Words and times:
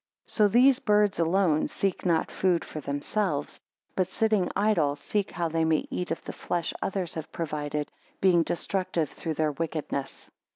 3 0.25 0.31
So 0.33 0.47
these 0.47 0.79
birds 0.79 1.19
alone 1.19 1.67
(seek 1.67 2.07
not 2.07 2.31
food 2.31 2.65
for 2.65 2.79
themselves,) 2.81 3.61
but 3.95 4.07
sitting 4.07 4.49
idle, 4.55 4.95
seek 4.95 5.29
how 5.29 5.47
they 5.47 5.63
may 5.63 5.85
eat 5.91 6.09
of 6.09 6.23
the 6.25 6.33
flesh 6.33 6.73
others 6.81 7.13
have 7.13 7.31
provided 7.31 7.91
being 8.19 8.41
destructive 8.41 9.11
through 9.11 9.35
their 9.35 9.51
wickedness. 9.51 10.31